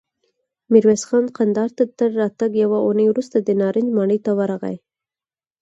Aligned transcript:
ميرويس 0.71 1.03
خان 1.09 1.25
کندهار 1.37 1.69
ته 1.77 1.83
تر 1.99 2.09
راتګ 2.21 2.51
يوه 2.63 2.77
اوونۍ 2.81 3.05
وروسته 3.09 3.37
د 3.39 3.49
نارنج 3.61 3.87
ماڼۍ 3.97 4.19
ته 4.25 4.31
ورغی. 4.39 4.75